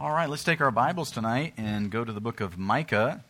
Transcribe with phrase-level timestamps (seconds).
[0.00, 3.24] All right, let's take our Bibles tonight and go to the book of Micah.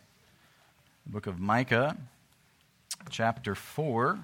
[1.03, 1.97] The book of Micah,
[3.09, 4.19] chapter 4.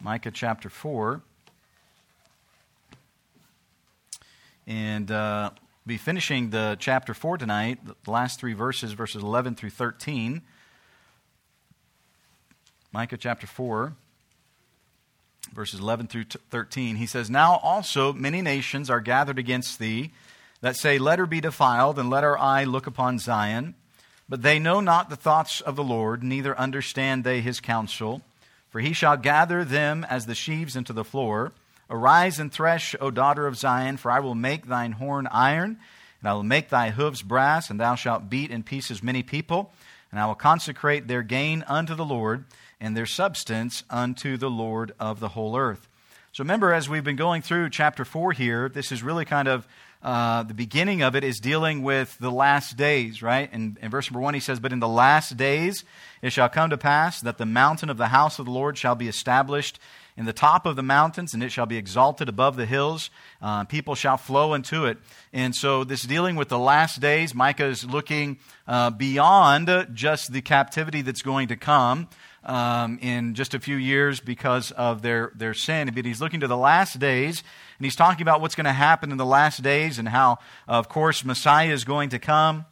[0.00, 1.22] Micah chapter 4.
[4.66, 5.50] And uh,
[5.86, 10.42] be finishing the chapter 4 tonight, the last three verses, verses 11 through 13.
[12.92, 13.94] Micah chapter 4
[15.52, 20.12] verses 11 through 13, he says, Now also many nations are gathered against thee
[20.60, 23.74] that say, Let her be defiled, and let our eye look upon Zion.
[24.28, 28.22] But they know not the thoughts of the Lord, neither understand they his counsel.
[28.70, 31.52] For he shall gather them as the sheaves into the floor.
[31.90, 35.78] Arise and thresh, O daughter of Zion, for I will make thine horn iron,
[36.20, 39.72] and I will make thy hoofs brass, and thou shalt beat in pieces many people.
[40.12, 42.44] And I will consecrate their gain unto the Lord
[42.80, 45.88] and their substance unto the Lord of the whole earth.
[46.32, 49.66] So remember, as we've been going through chapter 4 here, this is really kind of
[50.02, 53.50] uh, the beginning of it is dealing with the last days, right?
[53.52, 55.84] And in verse number 1, he says, But in the last days
[56.22, 58.94] it shall come to pass that the mountain of the house of the Lord shall
[58.94, 59.78] be established
[60.16, 63.10] in the top of the mountains, and it shall be exalted above the hills.
[63.42, 64.98] Uh, people shall flow into it.
[65.32, 70.42] And so, this dealing with the last days, Micah is looking uh, beyond just the
[70.42, 72.08] captivity that's going to come
[72.44, 75.90] um, in just a few years because of their, their sin.
[75.94, 77.42] But he's looking to the last days,
[77.78, 80.88] and he's talking about what's going to happen in the last days and how, of
[80.88, 82.66] course, Messiah is going to come.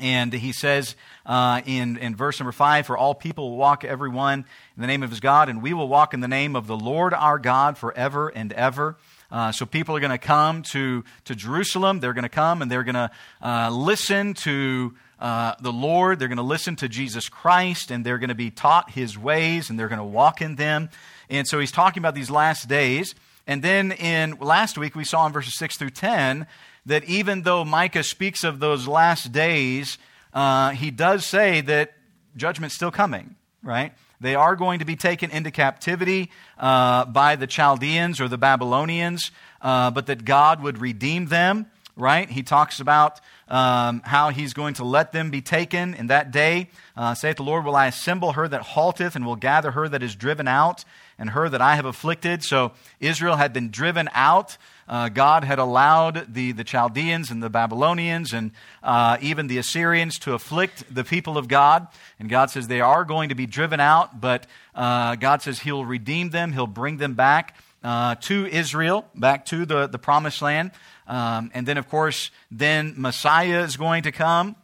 [0.00, 4.08] And he says uh, in, in verse number five, For all people will walk every
[4.08, 4.40] one
[4.76, 6.76] in the name of his God, and we will walk in the name of the
[6.76, 8.96] Lord our God forever and ever.
[9.30, 12.00] Uh, so people are going to come to, to Jerusalem.
[12.00, 13.10] They're going to come and they're going to
[13.42, 16.18] uh, listen to uh, the Lord.
[16.18, 19.70] They're going to listen to Jesus Christ and they're going to be taught his ways
[19.70, 20.90] and they're going to walk in them.
[21.30, 23.14] And so he's talking about these last days.
[23.46, 26.46] And then in last week, we saw in verses 6 through 10
[26.86, 29.98] that even though Micah speaks of those last days,
[30.32, 31.94] uh, he does say that
[32.36, 33.92] judgment's still coming, right?
[34.20, 39.30] They are going to be taken into captivity uh, by the Chaldeans or the Babylonians,
[39.60, 42.28] uh, but that God would redeem them, right?
[42.28, 46.68] He talks about um, how he's going to let them be taken in that day.
[46.96, 50.02] Uh, saith the Lord, Will I assemble her that halteth, and will gather her that
[50.02, 50.84] is driven out,
[51.18, 52.42] and her that I have afflicted?
[52.42, 54.56] So Israel had been driven out.
[54.86, 58.50] Uh, God had allowed the, the Chaldeans and the Babylonians and
[58.82, 61.88] uh, even the Assyrians to afflict the people of God.
[62.18, 65.84] And God says they are going to be driven out, but uh, God says He'll
[65.84, 67.56] redeem them, He'll bring them back.
[67.84, 70.70] Uh, to Israel, back to the, the promised land.
[71.06, 74.56] Um, and then, of course, then Messiah is going to come.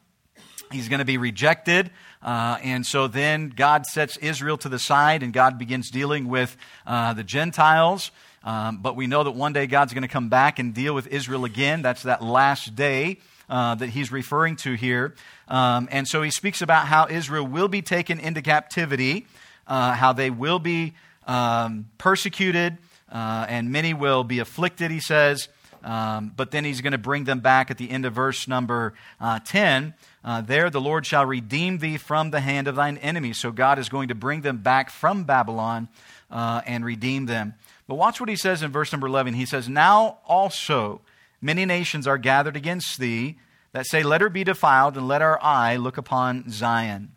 [0.73, 1.91] He's going to be rejected.
[2.23, 6.57] Uh, and so then God sets Israel to the side and God begins dealing with
[6.87, 8.11] uh, the Gentiles.
[8.43, 11.07] Um, but we know that one day God's going to come back and deal with
[11.09, 11.83] Israel again.
[11.83, 13.19] That's that last day
[13.51, 15.15] uh, that he's referring to here.
[15.49, 19.27] Um, and so he speaks about how Israel will be taken into captivity,
[19.67, 20.95] uh, how they will be
[21.27, 22.79] um, persecuted,
[23.11, 25.49] uh, and many will be afflicted, he says.
[25.83, 28.93] Um, but then he's going to bring them back at the end of verse number
[29.21, 29.95] uh, 10.
[30.23, 33.39] Uh, there the Lord shall redeem thee from the hand of thine enemies.
[33.39, 35.89] So God is going to bring them back from Babylon
[36.31, 37.55] uh, and redeem them.
[37.89, 39.35] But watch what he says in verse number 11.
[39.35, 41.01] He says, Now also
[41.41, 43.39] many nations are gathered against thee
[43.73, 47.13] that say, Let her be defiled, and let our eye look upon Zion.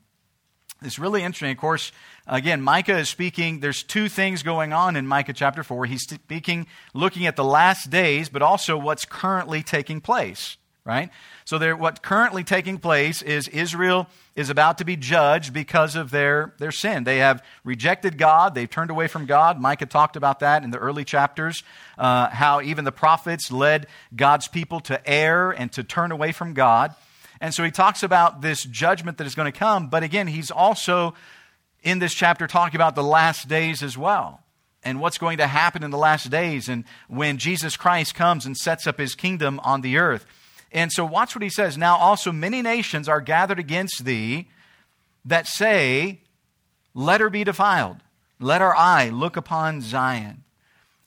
[0.86, 1.52] It's really interesting.
[1.52, 1.92] Of course,
[2.28, 3.60] again, Micah is speaking.
[3.60, 5.86] There's two things going on in Micah chapter 4.
[5.86, 11.10] He's speaking, looking at the last days, but also what's currently taking place, right?
[11.46, 16.12] So, there, what currently taking place is Israel is about to be judged because of
[16.12, 17.04] their, their sin.
[17.04, 19.60] They have rejected God, they've turned away from God.
[19.60, 21.64] Micah talked about that in the early chapters,
[21.98, 26.54] uh, how even the prophets led God's people to err and to turn away from
[26.54, 26.96] God.
[27.44, 30.50] And so he talks about this judgment that is going to come, but again, he's
[30.50, 31.14] also
[31.84, 34.40] in this chapter talking about the last days as well
[34.82, 38.56] and what's going to happen in the last days and when Jesus Christ comes and
[38.56, 40.26] sets up his kingdom on the earth.
[40.72, 41.78] And so, watch what he says.
[41.78, 44.48] Now, also, many nations are gathered against thee
[45.26, 46.22] that say,
[46.94, 47.98] Let her be defiled.
[48.40, 50.46] Let our eye look upon Zion.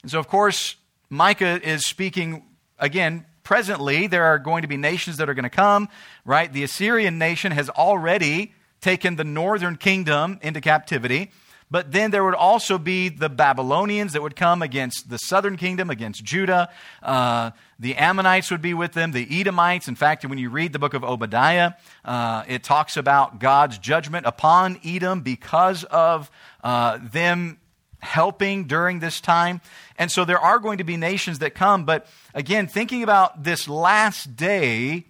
[0.03, 0.77] And so, of course,
[1.09, 2.45] Micah is speaking,
[2.79, 5.89] again, presently, there are going to be nations that are going to come,
[6.25, 6.53] right?
[6.53, 11.31] The Assyrian nation has already taken the northern kingdom into captivity.
[11.71, 15.91] But then there would also be the Babylonians that would come against the southern kingdom,
[15.91, 16.71] against Judah.
[17.01, 19.87] Uh, the Ammonites would be with them, the Edomites.
[19.87, 24.27] In fact, when you read the book of Obadiah, uh, it talks about God's judgment
[24.27, 26.33] upon Edom because of
[26.65, 27.59] uh, them
[28.01, 29.61] helping during this time.
[29.99, 31.85] And so there are going to be nations that come.
[31.85, 35.07] But again, thinking about this last day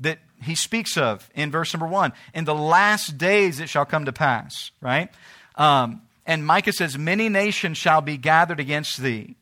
[0.00, 4.04] that he speaks of in verse number one, in the last days it shall come
[4.04, 5.10] to pass, right?
[5.54, 9.36] Um, and Micah says, Many nations shall be gathered against thee.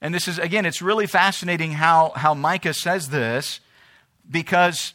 [0.00, 3.60] And this is, again, it's really fascinating how, how Micah says this
[4.28, 4.94] because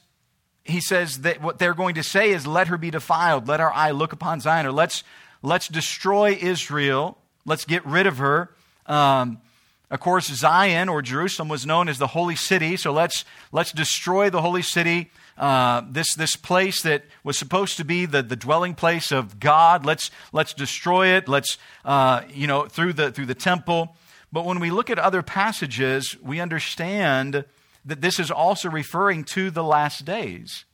[0.63, 3.71] he says that what they're going to say is, Let her be defiled, let our
[3.71, 5.03] eye look upon Zion, or let's,
[5.47, 8.51] let's destroy Israel, let's get rid of her.
[8.85, 9.39] Um,
[9.89, 13.23] of course, Zion or Jerusalem was known as the holy city, so let's,
[13.53, 15.09] let's destroy the holy city.
[15.37, 19.85] Uh, this, this place that was supposed to be the, the dwelling place of God.
[19.85, 21.29] Let's, let's destroy it.
[21.29, 23.95] Let's, uh, you know, through the, through the temple.
[24.33, 27.45] But when we look at other passages, we understand
[27.85, 30.65] that this is also referring to the last days.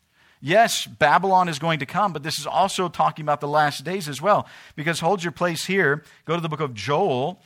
[0.46, 4.10] Yes, Babylon is going to come, but this is also talking about the last days
[4.10, 4.46] as well.
[4.76, 6.04] Because hold your place here.
[6.26, 7.42] Go to the book of Joel.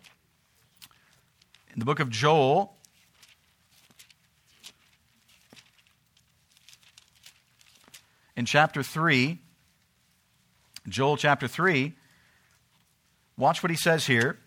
[1.71, 2.75] In the book of Joel,
[8.35, 9.41] in chapter 3,
[10.89, 11.93] Joel chapter 3,
[13.37, 14.39] watch what he says here.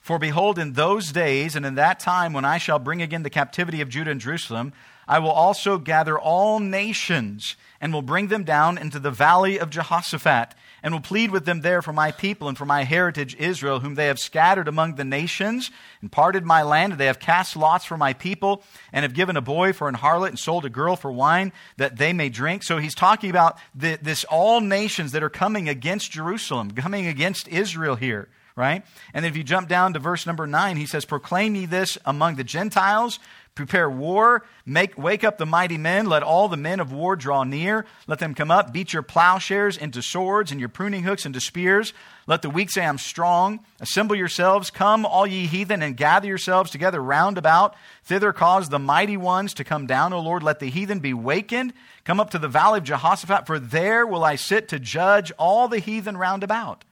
[0.00, 3.30] For behold, in those days and in that time when I shall bring again the
[3.30, 4.72] captivity of Judah and Jerusalem,
[5.12, 9.68] I will also gather all nations and will bring them down into the valley of
[9.68, 13.80] Jehoshaphat and will plead with them there for my people and for my heritage Israel,
[13.80, 15.70] whom they have scattered among the nations
[16.00, 16.94] and parted my land.
[16.94, 19.96] And they have cast lots for my people and have given a boy for an
[19.96, 22.62] harlot and sold a girl for wine that they may drink.
[22.62, 27.48] So he's talking about the, this all nations that are coming against Jerusalem, coming against
[27.48, 28.84] Israel here right?
[29.14, 31.98] And then if you jump down to verse number nine, he says, Proclaim ye this
[32.04, 33.18] among the Gentiles,
[33.54, 37.44] Prepare war, make, wake up the mighty men, let all the men of war draw
[37.44, 41.38] near, let them come up, beat your plowshares into swords and your pruning hooks into
[41.38, 41.92] spears.
[42.26, 43.60] Let the weak say, I'm strong.
[43.78, 47.74] Assemble yourselves, come, all ye heathen, and gather yourselves together round about.
[48.04, 50.42] Thither cause the mighty ones to come down, O Lord.
[50.42, 51.74] Let the heathen be wakened.
[52.04, 55.68] Come up to the valley of Jehoshaphat, for there will I sit to judge all
[55.68, 56.84] the heathen round about.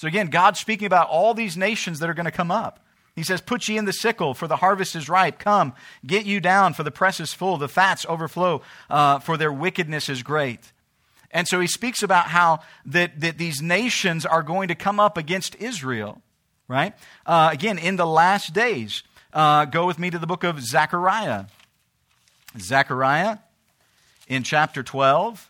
[0.00, 2.80] So again, God's speaking about all these nations that are going to come up.
[3.14, 5.38] He says, Put ye in the sickle, for the harvest is ripe.
[5.38, 5.74] Come,
[6.06, 7.58] get you down, for the press is full.
[7.58, 10.72] The fats overflow, uh, for their wickedness is great.
[11.30, 15.18] And so he speaks about how that, that these nations are going to come up
[15.18, 16.22] against Israel,
[16.66, 16.94] right?
[17.26, 19.02] Uh, again, in the last days.
[19.34, 21.44] Uh, go with me to the book of Zechariah.
[22.58, 23.36] Zechariah
[24.28, 25.49] in chapter 12.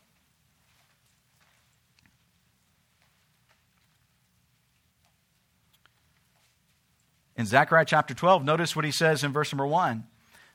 [7.41, 10.05] In Zechariah chapter 12, notice what he says in verse number 1.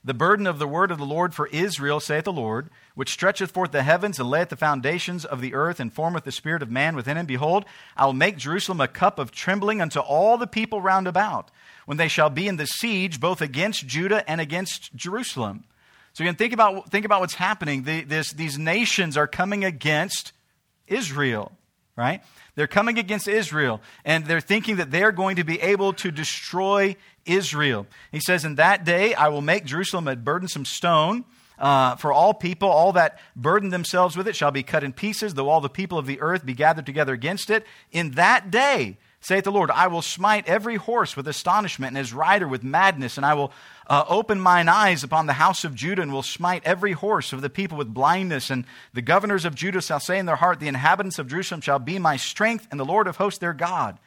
[0.04, 3.50] The burden of the word of the Lord for Israel, saith the Lord, which stretcheth
[3.50, 6.70] forth the heavens and layeth the foundations of the earth and formeth the spirit of
[6.70, 7.26] man within him.
[7.26, 7.66] Behold,
[7.98, 11.50] I will make Jerusalem a cup of trembling unto all the people round about,
[11.88, 15.64] when they shall be in the siege both against Judah and against Jerusalem.
[16.14, 17.82] So again, think about, think about what's happening.
[17.82, 20.34] The, this, these nations are coming against
[20.86, 21.52] Israel,
[21.96, 22.22] right?
[22.56, 26.96] They're coming against Israel, and they're thinking that they're going to be able to destroy
[27.26, 27.88] Israel.
[28.12, 31.26] He says, In that day I will make Jerusalem a burdensome stone.
[31.58, 35.36] Uh, for all people, all that burden themselves with it shall be cut in pieces,
[35.36, 37.66] though all the people of the earth be gathered together against it.
[37.94, 42.14] In that day saith the Lord, I will smite every horse with astonishment and his
[42.14, 43.52] rider with madness, and I will
[43.88, 47.42] uh, open mine eyes upon the house of Judah and will smite every horse of
[47.42, 48.52] the people with blindness.
[48.52, 51.80] And the governors of Judah shall say in their heart, The inhabitants of Jerusalem shall
[51.80, 53.98] be my strength, and the Lord of hosts their God.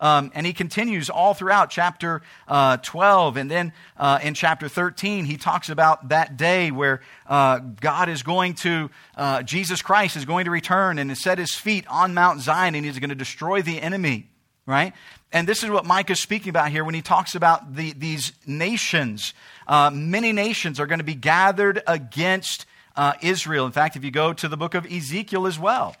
[0.00, 3.36] Um, and he continues all throughout chapter uh, 12.
[3.36, 8.22] And then uh, in chapter 13, he talks about that day where uh, God is
[8.22, 12.42] going to, uh, Jesus Christ is going to return and set his feet on Mount
[12.42, 14.28] Zion and he's going to destroy the enemy
[14.68, 14.92] right?
[15.32, 18.32] And this is what Micah is speaking about here when he talks about the, these
[18.46, 19.32] nations.
[19.66, 23.64] Uh, many nations are going to be gathered against uh, Israel.
[23.64, 25.96] In fact, if you go to the book of Ezekiel as well,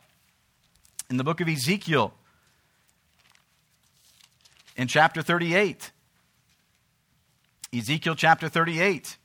[1.08, 2.12] in the book of Ezekiel,
[4.76, 5.90] in chapter 38,
[7.74, 9.16] Ezekiel chapter 38.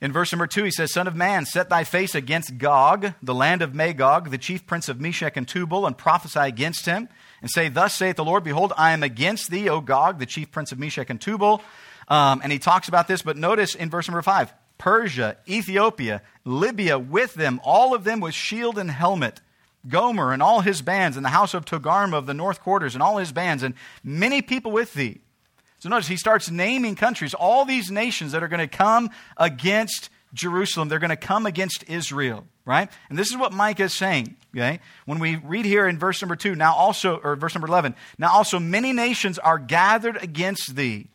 [0.00, 3.34] In verse number two, he says, Son of man, set thy face against Gog, the
[3.34, 7.08] land of Magog, the chief prince of Meshech and Tubal, and prophesy against him
[7.44, 10.50] and say, Thus saith the Lord, Behold, I am against thee, O Gog, the chief
[10.50, 11.60] prince of Meshech and Tubal.
[12.08, 16.98] Um, and he talks about this, but notice in verse number five Persia, Ethiopia, Libya
[16.98, 19.42] with them, all of them with shield and helmet.
[19.86, 23.02] Gomer and all his bands, and the house of Togarmah of the north quarters, and
[23.02, 25.20] all his bands, and many people with thee.
[25.80, 30.08] So notice he starts naming countries, all these nations that are going to come against
[30.32, 30.88] Jerusalem.
[30.88, 32.88] They're going to come against Israel, right?
[33.08, 34.80] And this is what Micah is saying, okay?
[35.04, 38.32] When we read here in verse number 2, now also, or verse number 11, now
[38.32, 41.08] also many nations are gathered against thee.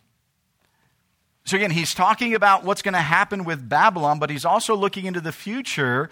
[1.45, 5.05] So again, he's talking about what's going to happen with Babylon, but he's also looking
[5.05, 6.11] into the future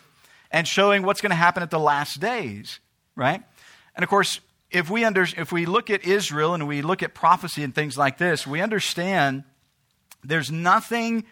[0.50, 2.79] and showing what's going to happen at the last days,
[3.15, 3.44] right?
[3.96, 4.39] And of course,
[4.72, 7.98] if we, under, if we look at Israel and we look at prophecy and things
[7.98, 9.44] like this, we understand
[10.24, 11.25] there's nothing,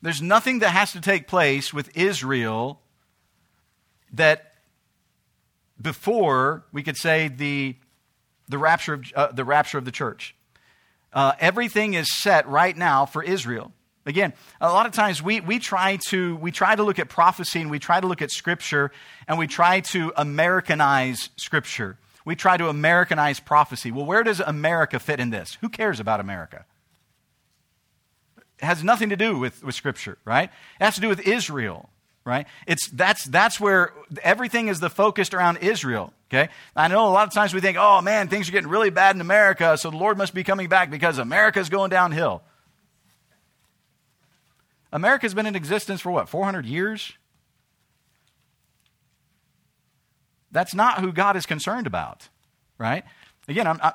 [0.00, 2.80] there's nothing that has to take place with Israel
[4.12, 4.54] that
[5.80, 7.76] before we could say the,
[8.48, 10.34] the, rapture, of, uh, the rapture of the church.
[11.12, 13.72] Uh, everything is set right now for Israel.
[14.06, 17.60] Again, a lot of times we, we, try to, we try to look at prophecy
[17.60, 18.92] and we try to look at Scripture
[19.28, 21.98] and we try to Americanize Scripture.
[22.24, 23.92] We try to Americanize prophecy.
[23.92, 25.58] Well, where does America fit in this?
[25.60, 26.64] Who cares about America?
[28.58, 30.50] It has nothing to do with, with Scripture, right?
[30.80, 31.88] It has to do with Israel,
[32.30, 32.46] right?
[32.66, 36.48] It's, that's, that's where everything is the focused around Israel, okay?
[36.76, 39.16] I know a lot of times we think, oh man, things are getting really bad
[39.16, 42.42] in America, so the Lord must be coming back because America's going downhill.
[44.92, 47.12] America's been in existence for what, 400 years?
[50.52, 52.28] That's not who God is concerned about,
[52.78, 53.04] right?
[53.48, 53.92] Again, I'm, I,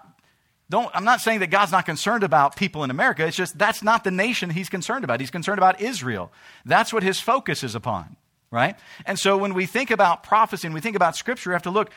[0.70, 3.26] don't, I'm not saying that God's not concerned about people in America.
[3.26, 5.20] It's just that's not the nation he's concerned about.
[5.20, 6.32] He's concerned about Israel.
[6.66, 8.16] That's what his focus is upon,
[8.56, 8.78] right?
[9.06, 11.70] And so when we think about prophecy and we think about scripture, we have to
[11.70, 11.92] look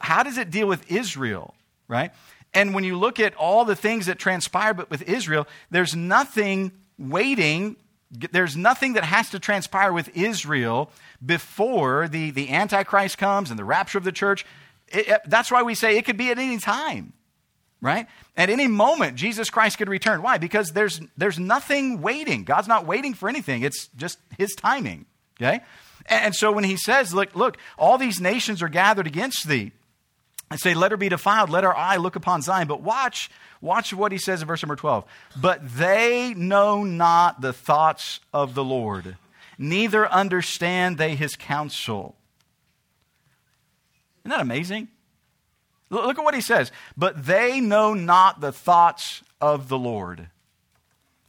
[0.00, 1.54] how does it deal with Israel,
[1.86, 2.12] right?
[2.54, 6.72] And when you look at all the things that transpire but with Israel, there's nothing
[6.98, 7.76] waiting
[8.10, 10.90] there's nothing that has to transpire with Israel
[11.22, 14.46] before the, the Antichrist comes and the rapture of the church.
[14.88, 17.12] It, it, that's why we say it could be at any time,
[17.82, 18.06] right?
[18.34, 20.22] At any moment, Jesus Christ could return.
[20.22, 20.38] Why?
[20.38, 22.44] Because there's, there's nothing waiting.
[22.44, 25.04] God's not waiting for anything, it's just his timing,
[25.38, 25.60] okay?
[26.10, 29.72] And, so when he says, look, look, all these nations are gathered against thee,
[30.50, 32.68] and say, Let her be defiled, let our eye look upon Zion.
[32.68, 33.28] But watch
[33.60, 35.04] Watch what he says in verse number 12.
[35.40, 39.16] But they know not the thoughts of the Lord,
[39.58, 42.14] neither understand they his counsel.
[44.22, 44.88] Isn't that amazing?
[45.90, 46.70] Look at what he says.
[46.96, 50.28] But they know not the thoughts of the Lord.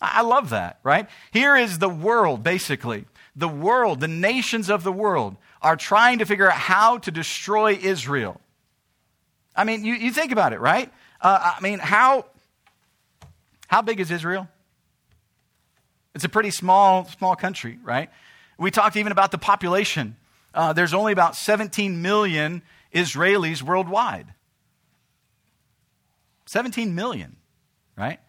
[0.01, 1.07] I love that, right?
[1.31, 3.05] Here is the world, basically.
[3.39, 7.73] The world, the nations of the world, are trying to figure out how to destroy
[7.73, 8.41] Israel.
[9.55, 10.91] I mean, you, you think about it, right?
[11.21, 12.25] Uh, I mean, how,
[13.67, 14.49] how big is Israel?
[16.13, 18.09] It's a pretty small, small country, right?
[18.57, 20.17] We talked even about the population.
[20.53, 22.61] Uh, there's only about 17 million
[22.93, 24.33] Israelis worldwide.
[26.47, 27.37] 17 million,
[27.97, 28.19] right?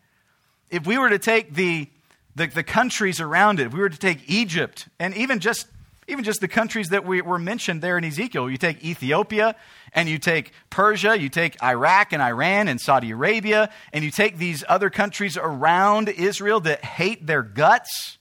[0.70, 1.88] If we were to take the,
[2.34, 5.66] the, the countries around it, if we were to take Egypt and even just
[6.10, 8.50] even just the countries that we, were mentioned there in Ezekiel.
[8.50, 9.54] You take Ethiopia
[9.92, 14.36] and you take Persia, you take Iraq and Iran and Saudi Arabia, and you take
[14.36, 18.18] these other countries around Israel that hate their guts.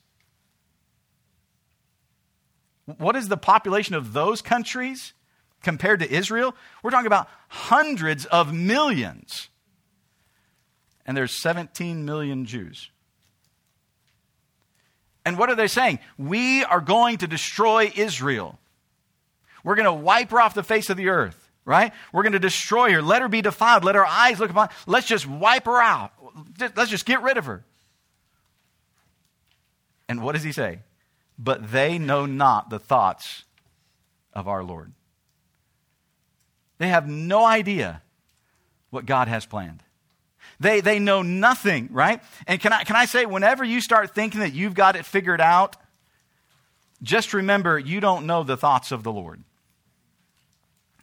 [2.86, 5.14] What is the population of those countries
[5.64, 6.56] compared to Israel?
[6.84, 9.50] We're talking about hundreds of millions.
[11.06, 12.92] And there's 17 million Jews.
[15.30, 16.00] And what are they saying?
[16.18, 18.58] We are going to destroy Israel.
[19.64, 21.94] We're going to wipe her off the face of the earth, right?
[22.12, 23.02] We're going to destroy her.
[23.04, 23.84] Let her be defiled.
[23.84, 24.70] Let her eyes look upon.
[24.88, 26.14] Let's just wipe her out.
[26.76, 27.64] Let's just get rid of her.
[30.08, 30.80] And what does he say?
[31.38, 33.44] But they know not the thoughts
[34.34, 34.94] of our Lord.
[36.80, 38.02] They have no idea
[38.90, 39.84] what God has planned.
[40.60, 42.22] They, they know nothing, right?
[42.46, 45.40] And can I, can I say, whenever you start thinking that you've got it figured
[45.40, 45.78] out,
[47.02, 49.42] just remember you don't know the thoughts of the Lord.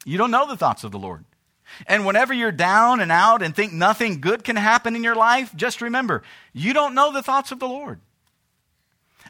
[0.04, 1.24] You don't know the thoughts of the Lord.
[1.86, 5.54] And whenever you're down and out and think nothing good can happen in your life,
[5.56, 6.22] just remember
[6.52, 8.00] you don't know the thoughts of the Lord.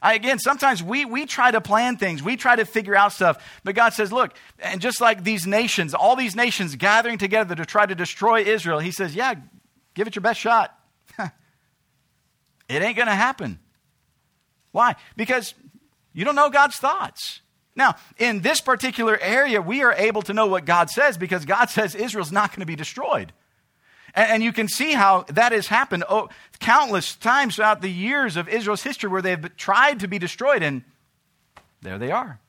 [0.03, 3.43] I, again, sometimes we, we try to plan things, we try to figure out stuff,
[3.65, 7.65] but God says, look, and just like these nations, all these nations gathering together to
[7.65, 9.35] try to destroy Israel, He says, yeah,
[9.97, 10.79] Give it your best shot.
[11.19, 11.33] it
[12.69, 13.59] ain't going to happen.
[14.71, 14.95] Why?
[15.17, 15.55] Because
[16.13, 17.41] you don't know God's thoughts.
[17.75, 21.65] Now, in this particular area, we are able to know what God says because God
[21.71, 23.33] says Israel's not going to be destroyed.
[24.15, 28.49] And, you can see how that has happened oh, countless times throughout the years of
[28.49, 30.85] Israel's history where they've tried to be destroyed, and
[31.83, 32.41] there they are.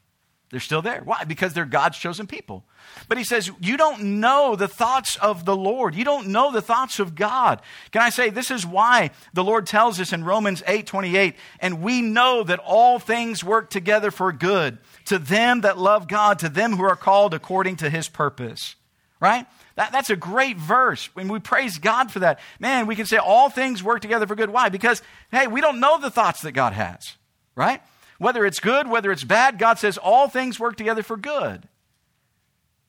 [0.50, 1.02] They're still there.
[1.04, 1.26] Why?
[1.26, 2.64] Because they're God's chosen people.
[3.10, 5.94] But he says, You don't know the thoughts of the Lord.
[5.94, 7.62] You don't know the thoughts of God.
[7.92, 11.82] Can I say, this is why the Lord tells us in Romans 8 28, and
[11.82, 16.50] we know that all things work together for good to them that love God, to
[16.50, 18.76] them who are called according to his purpose.
[19.20, 19.48] Right?
[19.76, 21.10] That, that's a great verse.
[21.14, 24.36] When we praise God for that, man, we can say all things work together for
[24.36, 24.50] good.
[24.50, 24.70] Why?
[24.70, 27.18] Because, hey, we don't know the thoughts that God has.
[27.56, 27.82] Right?
[28.18, 31.68] Whether it's good, whether it's bad, God says all things work together for good.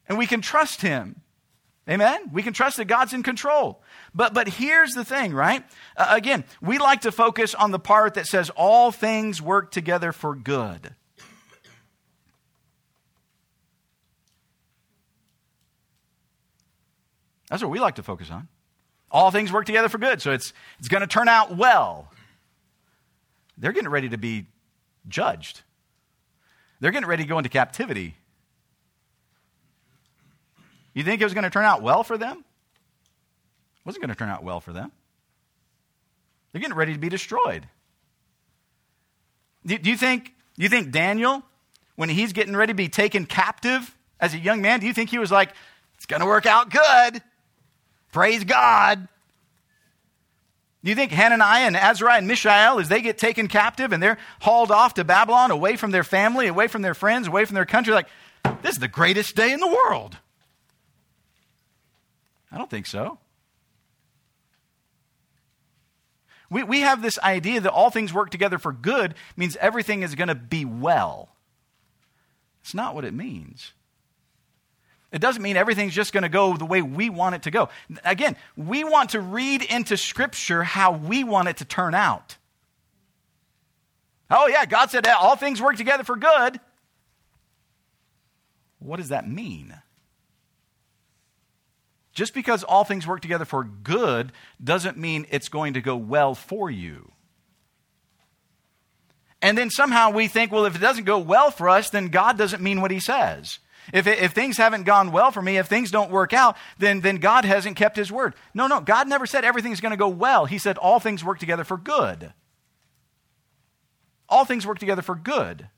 [0.09, 1.21] And we can trust Him.
[1.89, 2.31] Amen?
[2.33, 3.83] We can trust that God's in control.
[4.15, 5.65] But, but here's the thing, right?
[5.97, 10.13] Uh, again, we like to focus on the part that says all things work together
[10.13, 10.95] for good.
[17.49, 18.49] That's what we like to focus on.
[19.11, 22.13] All things work together for good, so it's, it's going to turn out well.
[23.57, 24.47] They're getting ready to be
[25.09, 25.63] judged.
[26.81, 28.15] They're getting ready to go into captivity.
[30.95, 32.39] You think it was going to turn out well for them?
[32.39, 34.93] It wasn't going to turn out well for them.
[36.53, 37.67] They're getting ready to be destroyed.
[39.67, 41.43] Do, you think do you think Daniel,
[41.97, 45.11] when he's getting ready to be taken captive as a young man, do you think
[45.11, 45.51] he was like,
[45.97, 47.23] it's going to work out good?
[48.13, 49.07] Praise God.
[50.85, 54.19] Do you think Hananiah and Azariah and Mishael, as they get taken captive and they're
[54.41, 57.67] hauled off to Babylon, away from their family, away from their friends, away from their
[57.67, 58.09] country, like,
[58.63, 60.17] this is the greatest day in the world?
[62.53, 63.19] I don't think so.
[66.51, 70.15] We, we have this idea that all things work together for good means everything is
[70.15, 71.29] going to be well.
[72.63, 73.73] It's not what it means.
[75.11, 77.71] It doesn't mean everything's just going to go the way we want it to go.
[78.05, 82.37] Again, we want to read into Scripture how we want it to turn out.
[84.31, 86.61] Oh, yeah, God said all things work together for good.
[88.79, 89.75] What does that mean?
[92.13, 96.35] Just because all things work together for good doesn't mean it's going to go well
[96.35, 97.13] for you.
[99.41, 102.37] And then somehow we think, well, if it doesn't go well for us, then God
[102.37, 103.61] doesn't mean what he says.
[103.93, 107.17] If, if things haven't gone well for me, if things don't work out, then, then
[107.17, 108.35] God hasn't kept his word.
[108.55, 110.47] No, no, God never said everything's going to go well.
[110.47, 112.33] He said all things work together for good.
[114.29, 115.69] All things work together for good,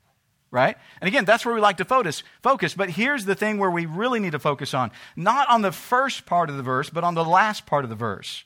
[0.51, 0.75] right?
[0.99, 2.73] And again, that's where we like to focus, focus.
[2.73, 6.25] But here's the thing where we really need to focus on not on the first
[6.25, 8.43] part of the verse, but on the last part of the verse.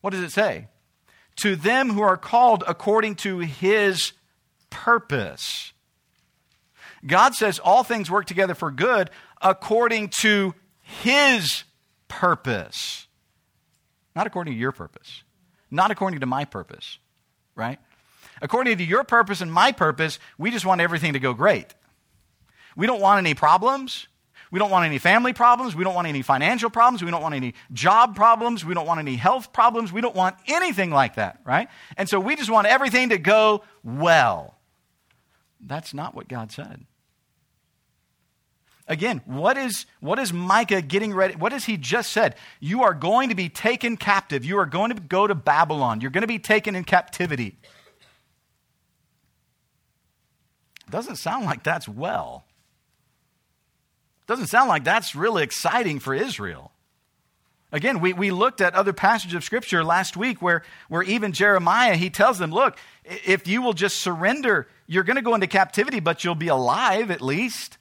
[0.00, 0.68] What does it say?
[1.42, 4.12] To them who are called according to his
[4.70, 5.72] purpose.
[7.06, 9.10] God says all things work together for good
[9.40, 11.64] according to His
[12.08, 13.06] purpose,
[14.14, 15.22] not according to your purpose,
[15.70, 16.98] not according to my purpose,
[17.54, 17.78] right?
[18.42, 21.74] According to your purpose and my purpose, we just want everything to go great.
[22.76, 24.06] We don't want any problems.
[24.50, 25.76] We don't want any family problems.
[25.76, 27.04] We don't want any financial problems.
[27.04, 28.64] We don't want any job problems.
[28.64, 29.92] We don't want any health problems.
[29.92, 31.68] We don't want anything like that, right?
[31.96, 34.56] And so we just want everything to go well.
[35.60, 36.84] That's not what God said.
[38.90, 41.36] Again, what is, what is Micah getting ready?
[41.36, 42.34] What has he just said?
[42.58, 44.44] You are going to be taken captive.
[44.44, 46.00] You are going to go to Babylon.
[46.00, 47.56] You're going to be taken in captivity.
[50.90, 52.44] Doesn't sound like that's well.
[54.26, 56.72] Doesn't sound like that's really exciting for Israel.
[57.70, 61.94] Again, we, we looked at other passages of Scripture last week where, where even Jeremiah,
[61.94, 66.00] he tells them, look, if you will just surrender, you're going to go into captivity,
[66.00, 67.78] but you'll be alive at least.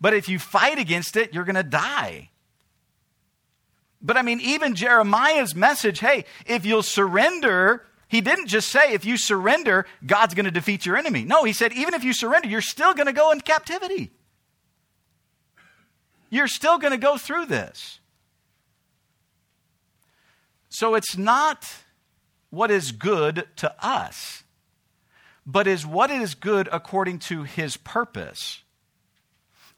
[0.00, 2.30] But if you fight against it, you're going to die.
[4.00, 9.04] But I mean, even Jeremiah's message hey, if you'll surrender, he didn't just say, if
[9.04, 11.24] you surrender, God's going to defeat your enemy.
[11.24, 14.12] No, he said, even if you surrender, you're still going to go in captivity.
[16.30, 18.00] You're still going to go through this.
[20.68, 21.66] So it's not
[22.50, 24.44] what is good to us,
[25.44, 28.62] but is what is good according to his purpose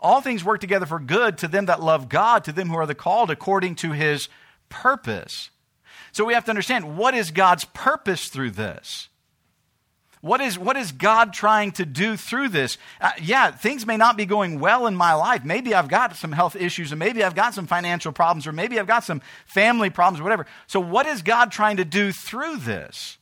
[0.01, 2.87] all things work together for good to them that love God, to them who are
[2.87, 4.29] the called according to his
[4.69, 5.51] purpose.
[6.13, 9.09] So we have to understand what is God's purpose through this?
[10.23, 12.77] What is, what is God trying to do through this?
[13.01, 15.47] Uh, yeah, things may not be going well in my life.
[15.47, 18.79] Maybe I've got some health issues, and maybe I've got some financial problems, or maybe
[18.79, 20.47] I've got some family problems, or whatever.
[20.67, 23.17] So, what is God trying to do through this?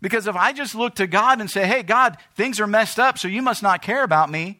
[0.00, 3.18] Because if I just look to God and say, hey, God, things are messed up,
[3.18, 4.59] so you must not care about me,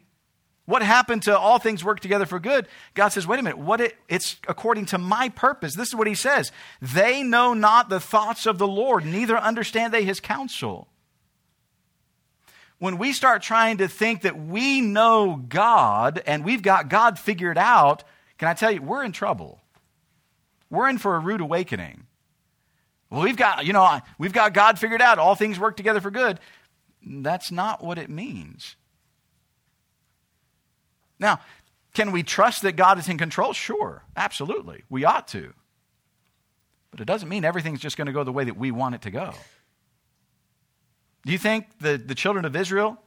[0.71, 2.67] what happened to all things work together for good?
[2.95, 5.75] God says, wait a minute, what it, it's according to my purpose.
[5.75, 6.51] This is what he says.
[6.81, 10.87] They know not the thoughts of the Lord, neither understand they his counsel.
[12.81, 17.59] when we start trying to think that we know God and we've got God figured
[17.59, 18.03] out,
[18.39, 19.61] can I tell you, we're in trouble.
[20.71, 22.07] We're in for a rude awakening.
[23.11, 25.19] Well, we've got, you know, we've got God figured out.
[25.19, 26.39] All things work together for good.
[27.05, 28.77] That's not what it means.
[31.21, 31.39] Now,
[31.93, 33.53] can we trust that God is in control?
[33.53, 34.83] Sure, absolutely.
[34.89, 35.53] We ought to.
[36.89, 39.03] But it doesn't mean everything's just going to go the way that we want it
[39.03, 39.33] to go.
[41.25, 42.97] Do you think the, the children of Israel,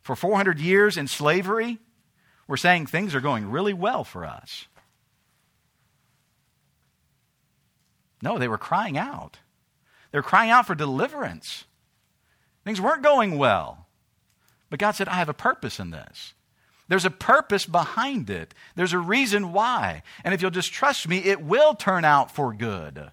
[0.00, 1.78] for 400 years in slavery,
[2.46, 4.66] were saying things are going really well for us?
[8.22, 9.38] No, they were crying out.
[10.12, 11.64] They were crying out for deliverance.
[12.64, 13.86] Things weren't going well.
[14.68, 16.34] But God said, I have a purpose in this.
[16.90, 18.52] There's a purpose behind it.
[18.74, 20.02] There's a reason why.
[20.24, 23.12] And if you'll just trust me, it will turn out for good.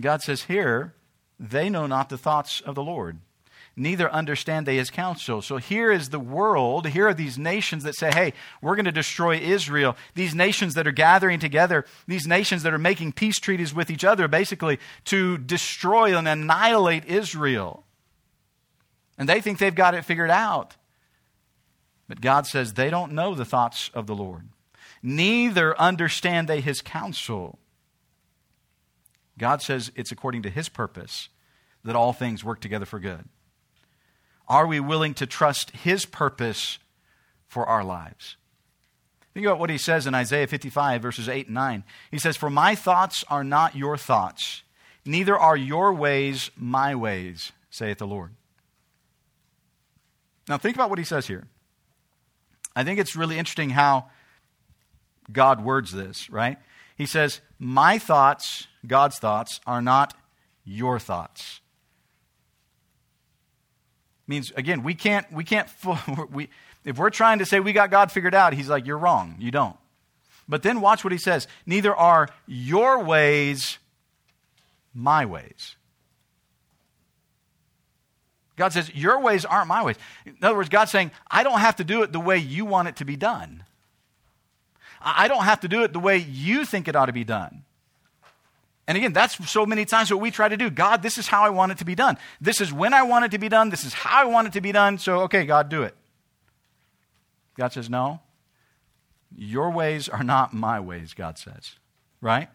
[0.00, 0.94] God says here,
[1.40, 3.18] they know not the thoughts of the Lord,
[3.74, 5.42] neither understand they his counsel.
[5.42, 6.86] So here is the world.
[6.86, 9.96] Here are these nations that say, hey, we're going to destroy Israel.
[10.14, 14.04] These nations that are gathering together, these nations that are making peace treaties with each
[14.04, 17.82] other, basically to destroy and annihilate Israel.
[19.18, 20.76] And they think they've got it figured out.
[22.08, 24.48] But God says they don't know the thoughts of the Lord,
[25.02, 27.58] neither understand they his counsel.
[29.38, 31.28] God says it's according to his purpose
[31.84, 33.24] that all things work together for good.
[34.48, 36.78] Are we willing to trust his purpose
[37.48, 38.36] for our lives?
[39.34, 41.84] Think about what he says in Isaiah 55, verses 8 and 9.
[42.10, 44.62] He says, For my thoughts are not your thoughts,
[45.06, 48.32] neither are your ways my ways, saith the Lord.
[50.48, 51.46] Now, think about what he says here.
[52.74, 54.06] I think it's really interesting how
[55.30, 56.58] God words this, right?
[56.96, 60.14] He says, My thoughts, God's thoughts, are not
[60.64, 61.60] your thoughts.
[64.26, 65.68] Means again, we can't we can't
[66.30, 66.48] we
[66.84, 69.36] if we're trying to say we got God figured out, he's like, You're wrong.
[69.38, 69.76] You don't.
[70.48, 71.46] But then watch what he says.
[71.66, 73.78] Neither are your ways
[74.94, 75.76] my ways.
[78.62, 79.96] God says, Your ways aren't my ways.
[80.24, 82.86] In other words, God's saying, I don't have to do it the way you want
[82.86, 83.64] it to be done.
[85.00, 87.64] I don't have to do it the way you think it ought to be done.
[88.86, 90.70] And again, that's so many times what we try to do.
[90.70, 92.18] God, this is how I want it to be done.
[92.40, 93.68] This is when I want it to be done.
[93.70, 94.96] This is how I want it to be done.
[94.96, 95.96] So, okay, God, do it.
[97.58, 98.20] God says, No.
[99.34, 101.72] Your ways are not my ways, God says.
[102.20, 102.48] Right?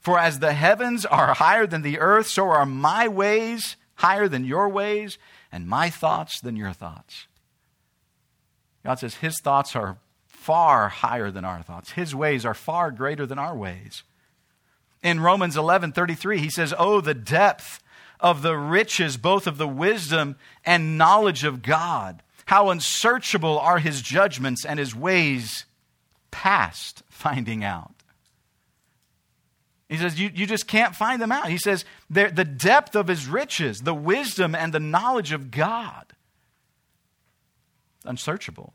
[0.00, 4.44] For as the heavens are higher than the earth, so are my ways higher than
[4.44, 5.18] your ways,
[5.50, 7.26] and my thoughts than your thoughts.
[8.84, 11.92] God says his thoughts are far higher than our thoughts.
[11.92, 14.04] His ways are far greater than our ways.
[15.02, 17.82] In Romans 11 33, he says, Oh, the depth
[18.20, 22.22] of the riches, both of the wisdom and knowledge of God.
[22.46, 25.64] How unsearchable are his judgments and his ways
[26.30, 27.95] past finding out.
[29.88, 31.48] He says, you, you just can't find them out.
[31.48, 36.06] He says, the depth of his riches, the wisdom and the knowledge of God,
[38.04, 38.72] unsearchable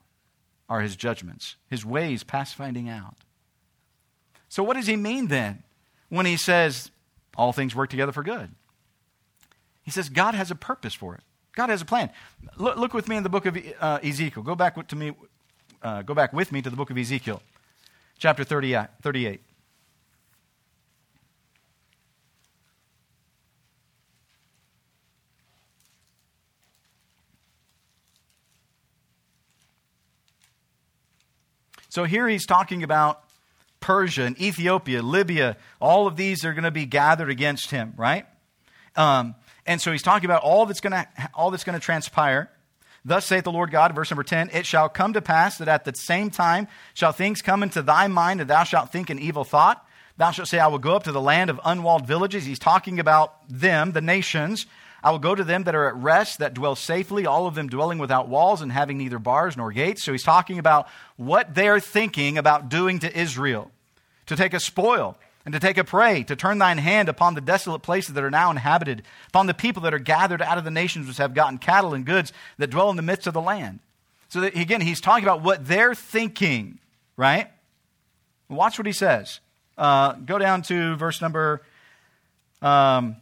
[0.70, 3.18] are his judgments, his ways past finding out.
[4.48, 5.64] So, what does he mean then
[6.10, 6.92] when he says
[7.36, 8.50] all things work together for good?
[9.84, 11.22] He says God has a purpose for it.
[11.56, 12.10] God has a plan.
[12.58, 14.44] Look, look with me in the book of uh, Ezekiel.
[14.44, 15.14] Go back to me.
[15.82, 17.42] Uh, go back with me to the book of Ezekiel,
[18.18, 19.42] chapter 30, 38.
[31.92, 33.22] So here he's talking about
[33.82, 38.26] Persia and Ethiopia, Libya, all of these are going to be gathered against him, right?
[38.96, 42.50] Um, and so he's talking about all that's going to all that's going to transpire.
[43.04, 45.84] Thus saith the Lord God, verse number 10, It shall come to pass that at
[45.84, 49.44] the same time shall things come into thy mind, and thou shalt think an evil
[49.44, 49.86] thought.
[50.16, 52.46] Thou shalt say, I will go up to the land of unwalled villages.
[52.46, 54.66] He's talking about them, the nations,
[55.04, 57.68] I will go to them that are at rest, that dwell safely, all of them
[57.68, 60.04] dwelling without walls and having neither bars nor gates.
[60.04, 60.88] So he's talking about
[61.18, 63.72] what they're thinking about doing to Israel
[64.28, 67.42] to take a spoil and to take a prey, to turn thine hand upon the
[67.42, 70.72] desolate places that are now inhabited, upon the people that are gathered out of the
[70.72, 73.80] nations which have gotten cattle and goods that dwell in the midst of the land.
[74.30, 76.78] So that, again, he's talking about what they're thinking,
[77.18, 77.50] right?
[78.50, 79.40] Watch what he says.
[79.78, 81.64] Uh, go down to verse number
[82.62, 83.16] um,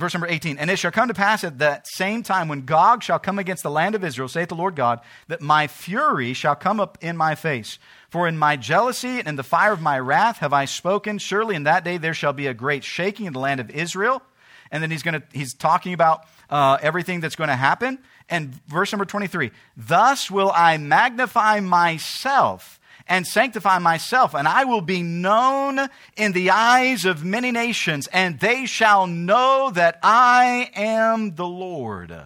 [0.00, 3.02] verse number 18 and it shall come to pass at that same time when gog
[3.02, 6.56] shall come against the land of israel saith the lord god that my fury shall
[6.56, 7.78] come up in my face.
[8.08, 11.18] For in my jealousy and in the fire of my wrath have i spoken.
[11.18, 14.22] Surely in that day there shall be a great shaking in the land of israel.
[14.70, 17.98] And then he's going to he's talking about uh, everything that's going to happen.
[18.28, 22.79] And verse number 23 Thus will I magnify myself
[23.10, 25.80] and sanctify myself, and I will be known
[26.16, 32.16] in the eyes of many nations, and they shall know that I am the Lord.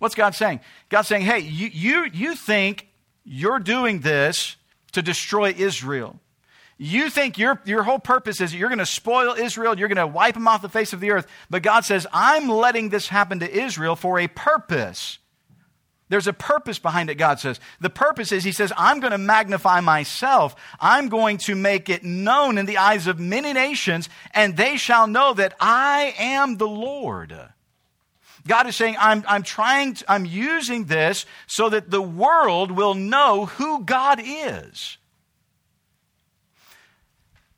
[0.00, 0.60] What's God saying?
[0.88, 2.88] God's saying, hey, you, you, you think
[3.24, 4.56] you're doing this
[4.92, 6.18] to destroy Israel.
[6.76, 10.08] You think your, your whole purpose is you're going to spoil Israel, you're going to
[10.08, 11.28] wipe them off the face of the earth.
[11.48, 15.20] But God says, I'm letting this happen to Israel for a purpose.
[16.08, 17.58] There's a purpose behind it, God says.
[17.80, 20.54] The purpose is, He says, I'm going to magnify myself.
[20.78, 25.06] I'm going to make it known in the eyes of many nations, and they shall
[25.06, 27.34] know that I am the Lord.
[28.46, 32.94] God is saying, I'm, I'm trying, to, I'm using this so that the world will
[32.94, 34.98] know who God is.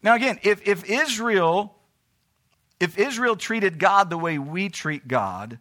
[0.03, 1.75] Now, again, if, if Israel,
[2.79, 5.59] if Israel treated God the way we treat God,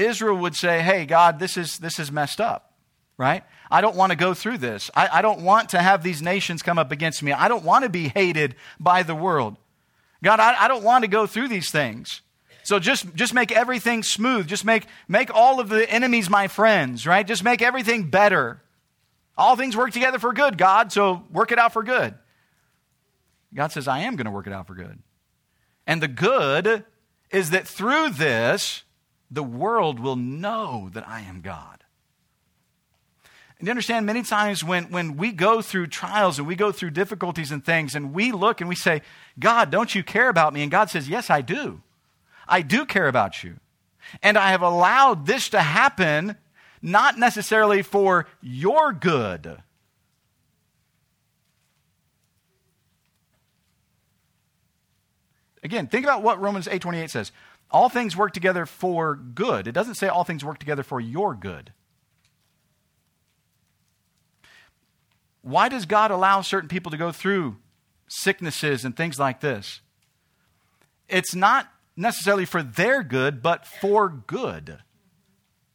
[0.00, 2.72] Israel would say, Hey, God, this is, this is messed up,
[3.16, 3.44] right?
[3.70, 4.90] I don't want to go through this.
[4.94, 7.32] I, I don't want to have these nations come up against me.
[7.32, 9.56] I don't want to be hated by the world.
[10.22, 12.22] God, I, I don't want to go through these things.
[12.62, 14.46] So just, just make everything smooth.
[14.46, 17.26] Just make, make all of the enemies my friends, right?
[17.26, 18.60] Just make everything better.
[19.36, 22.14] All things work together for good, God, so work it out for good.
[23.54, 24.98] God says, I am going to work it out for good.
[25.86, 26.84] And the good
[27.30, 28.82] is that through this,
[29.30, 31.84] the world will know that I am God.
[33.58, 36.90] And you understand, many times when, when we go through trials and we go through
[36.90, 39.02] difficulties and things, and we look and we say,
[39.38, 40.62] God, don't you care about me?
[40.62, 41.82] And God says, Yes, I do.
[42.48, 43.56] I do care about you.
[44.22, 46.36] And I have allowed this to happen
[46.80, 49.62] not necessarily for your good.
[55.62, 57.32] Again, think about what Romans 8:28 says.
[57.70, 59.66] All things work together for good.
[59.66, 61.72] It doesn't say all things work together for your good.
[65.42, 67.56] Why does God allow certain people to go through
[68.08, 69.80] sicknesses and things like this?
[71.08, 74.78] It's not necessarily for their good, but for good.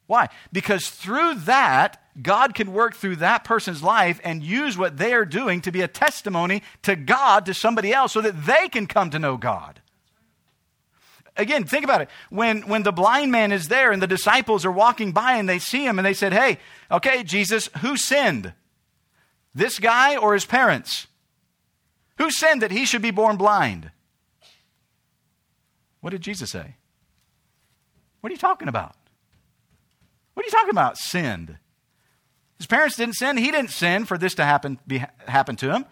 [0.06, 0.28] Why?
[0.52, 5.24] Because through that, God can work through that person's life and use what they are
[5.24, 9.10] doing to be a testimony to God to somebody else so that they can come
[9.10, 9.80] to know God.
[11.36, 12.08] Again, think about it.
[12.30, 15.58] When, when the blind man is there and the disciples are walking by and they
[15.58, 16.58] see him and they said, Hey,
[16.90, 18.52] okay, Jesus, who sinned?
[19.54, 21.06] This guy or his parents?
[22.18, 23.90] Who sinned that he should be born blind?
[26.00, 26.76] What did Jesus say?
[28.20, 28.94] What are you talking about?
[30.34, 30.98] What are you talking about?
[30.98, 31.58] Sinned.
[32.58, 33.36] His parents didn't sin.
[33.36, 35.84] He didn't sin for this to happen, be, happen to him.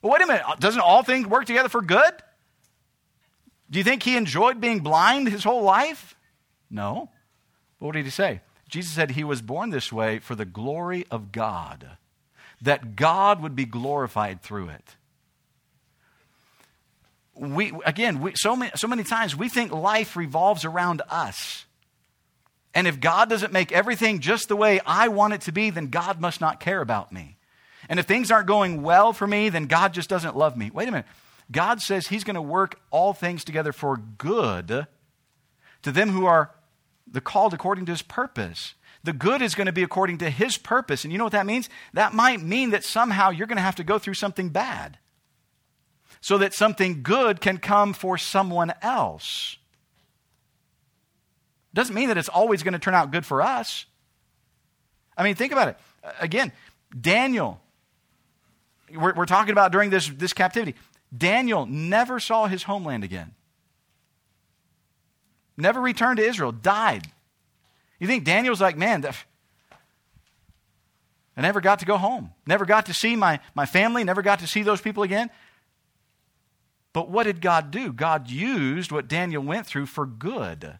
[0.00, 0.42] Well, wait a minute.
[0.60, 2.14] Doesn't all things work together for good?
[3.70, 6.16] Do you think he enjoyed being blind his whole life?
[6.70, 7.10] No.
[7.78, 8.40] What did he say?
[8.68, 11.96] Jesus said he was born this way for the glory of God,
[12.60, 14.96] that God would be glorified through it.
[17.34, 21.66] We, again, we, so, many, so many times we think life revolves around us.
[22.74, 25.86] And if God doesn't make everything just the way I want it to be, then
[25.86, 27.36] God must not care about me.
[27.88, 30.70] And if things aren't going well for me, then God just doesn't love me.
[30.70, 31.06] Wait a minute.
[31.50, 34.86] God says He's going to work all things together for good
[35.82, 36.50] to them who are
[37.10, 38.74] the called according to His purpose.
[39.04, 41.04] The good is going to be according to His purpose.
[41.04, 41.68] And you know what that means?
[41.94, 44.98] That might mean that somehow you're going to have to go through something bad
[46.20, 49.56] so that something good can come for someone else.
[51.74, 53.86] Doesn't mean that it's always going to turn out good for us.
[55.16, 55.78] I mean, think about it.
[56.20, 56.52] Again,
[56.98, 57.60] Daniel,
[58.94, 60.74] we're, we're talking about during this, this captivity.
[61.16, 63.34] Daniel never saw his homeland again.
[65.56, 67.06] Never returned to Israel, died.
[67.98, 69.04] You think Daniel's like, man,
[71.36, 72.30] I never got to go home.
[72.46, 75.30] Never got to see my, my family, never got to see those people again.
[76.92, 77.92] But what did God do?
[77.92, 80.78] God used what Daniel went through for good.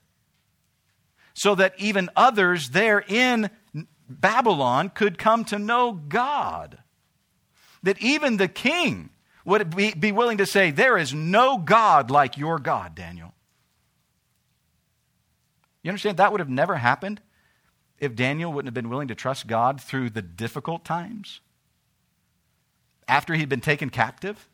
[1.35, 3.51] So that even others there in
[4.09, 6.79] Babylon could come to know God.
[7.83, 9.11] That even the king
[9.49, 13.33] would be, be willing to say, There is no God like your God, Daniel.
[15.83, 16.19] You understand?
[16.19, 17.21] That would have never happened
[17.99, 21.41] if Daniel wouldn't have been willing to trust God through the difficult times
[23.09, 24.49] after he'd been taken captive.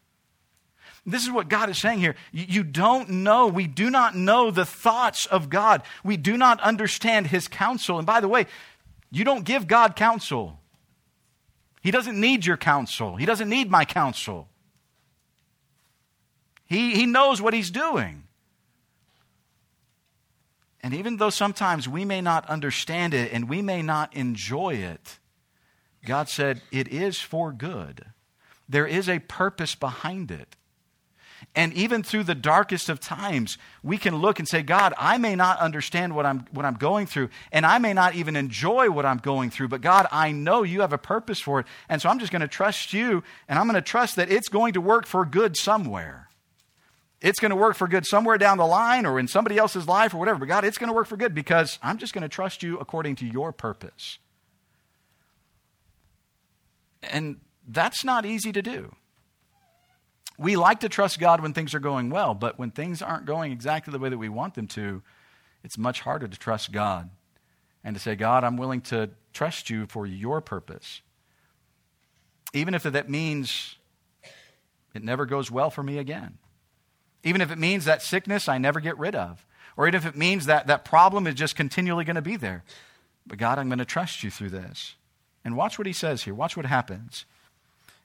[1.05, 2.15] This is what God is saying here.
[2.33, 3.49] You don't know.
[3.49, 5.83] We do not know the thoughts of God.
[6.03, 7.99] We do not understand his counsel.
[7.99, 8.47] And by the way,
[9.11, 10.61] you don't give God counsel.
[11.83, 13.17] He doesn't need your counsel.
[13.17, 14.49] He doesn't need my counsel.
[16.67, 18.25] He, he knows what he's doing.
[20.83, 25.19] And even though sometimes we may not understand it and we may not enjoy it,
[26.05, 28.05] God said it is for good.
[28.69, 30.57] There is a purpose behind it.
[31.55, 35.35] And even through the darkest of times, we can look and say, God, I may
[35.37, 39.07] not understand what I'm, what I'm going through, and I may not even enjoy what
[39.07, 41.67] I'm going through, but God, I know you have a purpose for it.
[41.89, 44.49] And so I'm just going to trust you, and I'm going to trust that it's
[44.49, 46.24] going to work for good somewhere.
[47.25, 50.13] It's going to work for good somewhere down the line or in somebody else's life
[50.13, 50.41] or whatever.
[50.41, 52.79] But God, it's going to work for good because I'm just going to trust you
[52.79, 54.19] according to your purpose.
[57.03, 58.95] And that's not easy to do.
[60.37, 63.53] We like to trust God when things are going well, but when things aren't going
[63.53, 65.03] exactly the way that we want them to,
[65.63, 67.09] it's much harder to trust God
[67.83, 71.01] and to say, God, I'm willing to trust you for your purpose.
[72.53, 73.77] Even if that means
[74.93, 76.37] it never goes well for me again.
[77.25, 79.45] Even if it means that sickness I never get rid of.
[79.77, 82.63] Or even if it means that that problem is just continually going to be there.
[83.27, 84.95] But God, I'm going to trust you through this.
[85.45, 86.35] And watch what he says here.
[86.35, 87.25] Watch what happens.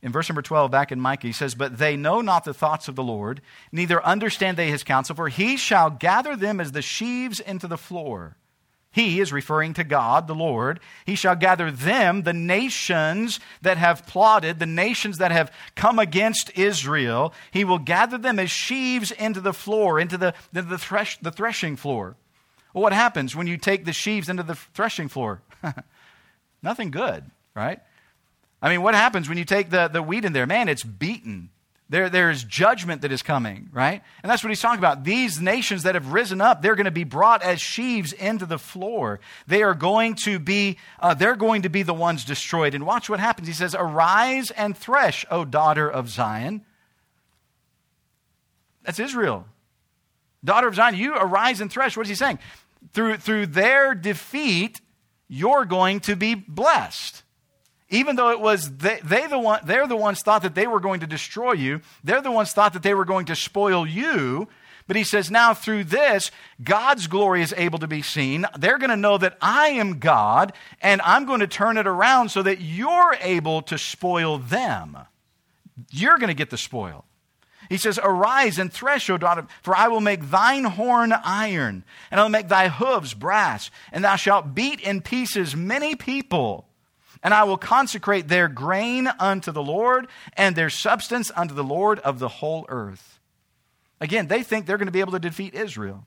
[0.01, 2.88] In verse number 12, back in Micah, he says, But they know not the thoughts
[2.88, 6.82] of the Lord, neither understand they his counsel, for he shall gather them as the
[6.82, 8.38] sheaves into the floor.
[8.91, 10.80] He is referring to God, the Lord.
[11.06, 16.58] He shall gather them, the nations that have plotted, the nations that have come against
[16.58, 17.34] Israel.
[17.52, 21.32] He will gather them as sheaves into the floor, into the, the, the, thresh, the
[21.32, 22.15] threshing floor.
[22.73, 25.41] Well, what happens when you take the sheaves into the threshing floor?
[26.63, 27.80] Nothing good, right?
[28.62, 30.47] I mean, what happens when you take the, the wheat in there?
[30.47, 31.49] Man, it's beaten.
[31.89, 34.04] There, there's judgment that is coming, right?
[34.21, 35.04] And that's what he's talking about.
[35.04, 38.60] These nations that have risen up, they're going to be brought as sheaves into the
[38.60, 39.19] floor.
[39.47, 42.75] They are going to be, uh, they're going to be the ones destroyed.
[42.75, 43.47] And watch what happens.
[43.47, 46.63] He says, Arise and thresh, O daughter of Zion.
[48.84, 49.47] That's Israel.
[50.43, 51.97] Daughter of Zion, you arise and thresh.
[51.97, 52.38] What is he saying?
[52.93, 54.80] Through, through their defeat,
[55.28, 57.23] you're going to be blessed.
[57.89, 60.80] Even though it was they, they the one, they're the ones thought that they were
[60.80, 61.82] going to destroy you.
[62.04, 64.47] They're the ones thought that they were going to spoil you.
[64.89, 66.32] But he says, now through this,
[66.63, 68.47] God's glory is able to be seen.
[68.58, 72.30] They're going to know that I am God, and I'm going to turn it around
[72.30, 74.97] so that you're able to spoil them.
[75.91, 77.06] You're going to get the spoil.
[77.69, 82.19] He says, Arise and thresh, O daughter, for I will make thine horn iron, and
[82.19, 86.68] I will make thy hooves brass, and thou shalt beat in pieces many people.
[87.21, 91.99] And I will consecrate their grain unto the Lord, and their substance unto the Lord
[91.99, 93.19] of the whole earth.
[93.99, 96.05] Again, they think they're going to be able to defeat Israel.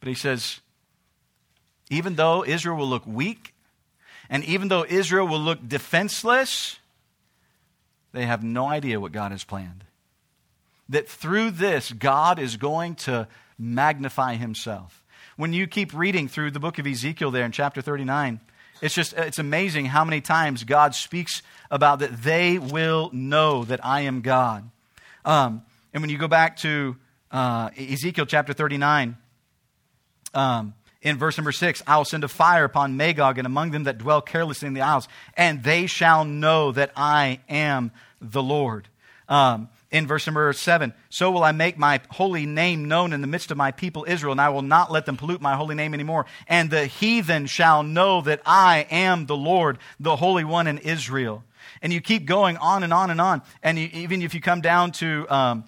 [0.00, 0.60] But he says,
[1.88, 3.54] even though Israel will look weak,
[4.28, 6.78] and even though Israel will look defenseless,
[8.12, 9.84] they have no idea what God has planned.
[10.88, 13.26] That through this, God is going to
[13.58, 15.02] magnify himself.
[15.36, 18.40] When you keep reading through the book of Ezekiel there in chapter 39,
[18.84, 23.82] it's just, it's amazing how many times God speaks about that they will know that
[23.82, 24.70] I am God.
[25.24, 25.62] Um,
[25.94, 26.94] and when you go back to
[27.30, 29.16] uh, Ezekiel chapter 39,
[30.34, 33.84] um, in verse number 6, I will send a fire upon Magog and among them
[33.84, 38.88] that dwell carelessly in the isles, and they shall know that I am the Lord.
[39.30, 43.28] Um, in verse number seven, so will I make my holy name known in the
[43.28, 45.94] midst of my people Israel, and I will not let them pollute my holy name
[45.94, 46.26] anymore.
[46.48, 51.44] And the heathen shall know that I am the Lord, the Holy One in Israel.
[51.80, 53.42] And you keep going on and on and on.
[53.62, 55.64] And you, even if you come down to um,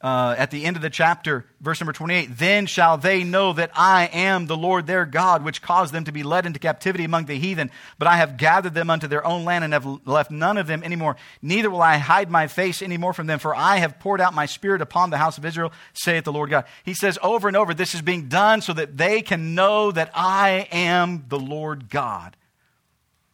[0.00, 3.72] uh, at the end of the chapter, verse number 28, then shall they know that
[3.74, 7.24] I am the Lord their God, which caused them to be led into captivity among
[7.24, 7.72] the heathen.
[7.98, 10.84] But I have gathered them unto their own land and have left none of them
[10.84, 11.16] anymore.
[11.42, 14.46] Neither will I hide my face anymore from them, for I have poured out my
[14.46, 16.66] spirit upon the house of Israel, saith the Lord God.
[16.84, 20.12] He says over and over, this is being done so that they can know that
[20.14, 22.36] I am the Lord God.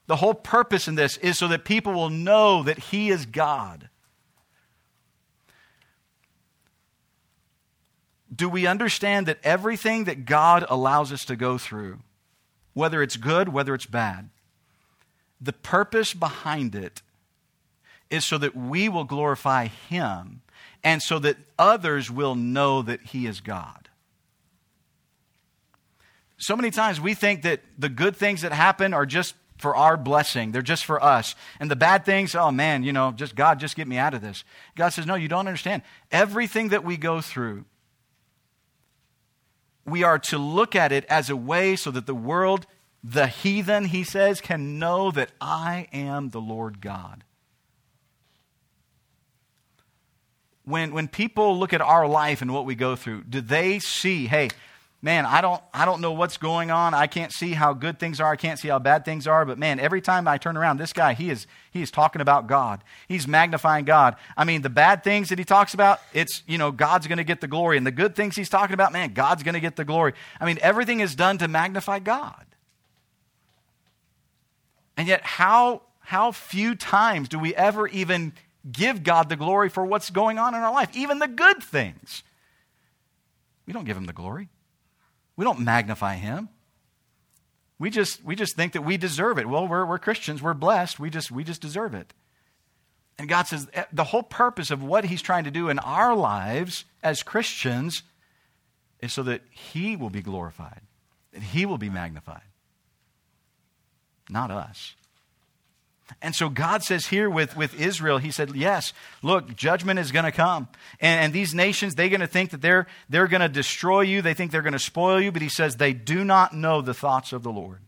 [0.07, 3.91] The whole purpose in this is so that people will know that He is God.
[8.35, 11.99] Do we understand that everything that God allows us to go through,
[12.73, 14.31] whether it's good, whether it's bad,
[15.41, 17.03] the purpose behind it
[18.11, 20.43] is so that we will glorify Him
[20.83, 23.89] and so that others will know that He is God.
[26.37, 29.97] So many times we think that the good things that happen are just for our
[29.97, 30.53] blessing.
[30.53, 31.35] They're just for us.
[31.61, 34.21] And the bad things, oh man, you know, just God, just get me out of
[34.21, 34.45] this.
[34.77, 35.83] God says, no, you don't understand.
[36.11, 37.65] Everything that we go through
[39.87, 42.67] we are to look at it as a way so that the world,
[43.03, 47.25] the heathen, he says, can know that I am the Lord God.
[50.65, 54.27] When, when people look at our life and what we go through, do they see,
[54.27, 54.49] hey,
[55.05, 56.95] man, I don't, I don't know what's going on.
[56.95, 58.33] I can't see how good things are.
[58.33, 59.45] I can't see how bad things are.
[59.45, 62.47] But man, every time I turn around, this guy, he is, he is talking about
[62.47, 62.83] God.
[63.07, 64.17] He's magnifying God.
[64.35, 67.25] I mean, the bad things that he talks about, it's, you know, God's going to
[67.25, 67.77] get the glory.
[67.77, 70.15] And the good things he's talking about, man, God's going to get the glory.
[70.41, 72.47] I mean, everything is done to magnify God.
[74.97, 78.33] And yet, how, how few times do we ever even
[78.73, 82.23] give God the glory for what's going on in our life, even the good things?
[83.67, 84.49] We don't give him the glory.
[85.37, 86.49] We don't magnify him.
[87.79, 89.49] We just, we just think that we deserve it.
[89.49, 90.41] Well, we're, we're Christians.
[90.41, 91.01] We're blessed.
[91.01, 92.13] We just, we just deserve it.
[93.19, 96.15] And God says eh, the whole purpose of what he's trying to do in our
[96.15, 98.03] lives as Christians
[99.01, 100.81] is so that he will be glorified,
[101.33, 102.43] that he will be magnified,
[104.29, 104.95] not us.
[106.21, 108.93] And so God says here with, with Israel, He said, Yes,
[109.23, 110.69] look, judgment is going to come.
[111.01, 114.21] And, and these nations, they're going to think that they're, they're going to destroy you.
[114.21, 115.33] They think they're going to spoil you.
[115.33, 117.81] But He says, They do not know the thoughts of the Lord.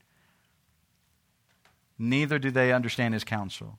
[1.98, 3.78] Neither do they understand His counsel.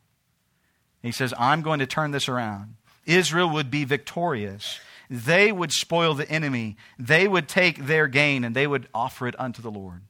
[1.01, 2.75] He says, I'm going to turn this around.
[3.05, 4.79] Israel would be victorious.
[5.09, 6.75] They would spoil the enemy.
[6.99, 10.01] They would take their gain and they would offer it unto the Lord.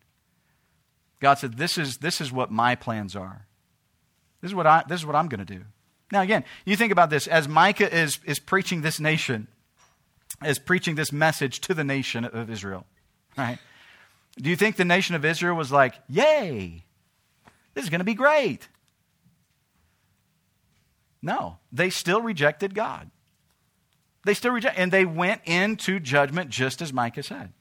[1.19, 3.46] God said, This is, this is what my plans are.
[4.41, 5.63] This is what, I, this is what I'm going to do.
[6.11, 9.47] Now, again, you think about this as Micah is, is preaching this nation,
[10.45, 12.85] is preaching this message to the nation of Israel,
[13.38, 13.57] right?
[14.38, 16.83] Do you think the nation of Israel was like, yay,
[17.73, 18.67] this is going to be great?
[21.21, 23.09] No, they still rejected God.
[24.23, 27.53] They still reject, and they went into judgment just as Micah said.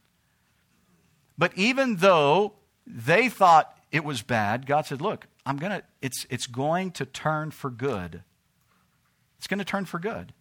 [1.38, 2.54] But even though
[2.86, 7.52] they thought it was bad, God said, Look, I'm gonna, it's, it's going to turn
[7.52, 8.22] for good.
[9.38, 10.32] It's going to turn for good.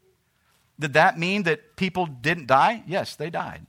[0.79, 2.83] Did that mean that people didn't die?
[2.87, 3.65] Yes, they died.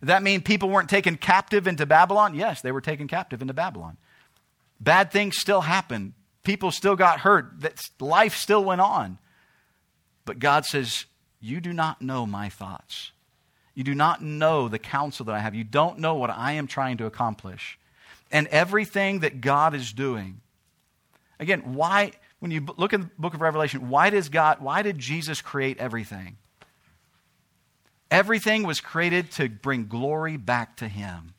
[0.00, 2.34] Did that mean people weren't taken captive into Babylon?
[2.34, 3.96] Yes, they were taken captive into Babylon.
[4.78, 6.12] Bad things still happened.
[6.44, 7.46] People still got hurt.
[8.00, 9.18] Life still went on.
[10.24, 11.06] But God says,
[11.40, 13.12] You do not know my thoughts.
[13.74, 15.54] You do not know the counsel that I have.
[15.54, 17.78] You don't know what I am trying to accomplish.
[18.30, 20.40] And everything that God is doing
[21.40, 24.98] Again, why, when you look in the book of Revelation, why does God, why did
[24.98, 26.36] Jesus create everything?
[28.10, 31.34] Everything was created to bring glory back to Him.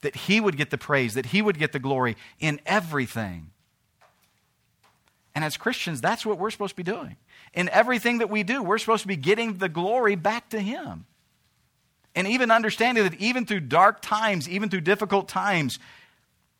[0.00, 3.50] That He would get the praise, that He would get the glory in everything.
[5.34, 7.16] And as Christians, that's what we're supposed to be doing.
[7.54, 11.06] In everything that we do, we're supposed to be getting the glory back to Him.
[12.14, 15.78] And even understanding that even through dark times, even through difficult times,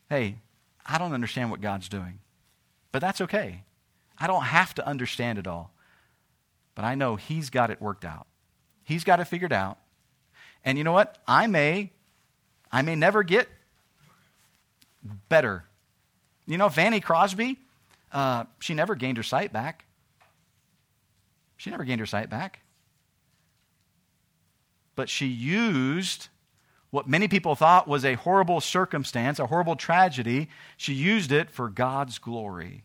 [0.09, 0.37] hey,
[0.87, 2.21] I don't understand what God's doing.
[2.93, 3.65] But that's okay.
[4.19, 5.73] I don't have to understand it all.
[6.75, 8.27] But I know He's got it worked out.
[8.85, 9.79] He's got it figured out.
[10.65, 11.19] And you know what?
[11.27, 11.93] I may,
[12.73, 13.49] I may never get
[15.29, 15.65] better.
[16.47, 17.59] You know, Fanny Crosby,
[18.13, 19.85] uh, she never gained her sight back.
[21.57, 22.61] She never gained her sight back.
[24.97, 26.29] But she used
[26.91, 31.69] what many people thought was a horrible circumstance, a horrible tragedy, she used it for
[31.69, 32.85] God's glory.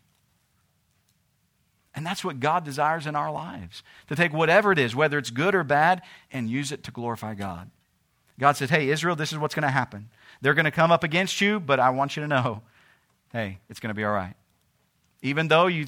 [1.96, 5.30] And that's what God desires in our lives to take whatever it is, whether it's
[5.30, 6.02] good or bad,
[6.32, 7.70] and use it to glorify God.
[8.40, 10.10] God says, Hey, Israel, this is what's going to happen.
[10.42, 12.62] They're going to come up against you, but I want you to know
[13.34, 14.36] hey, it's going to be all right.
[15.24, 15.88] Even though you,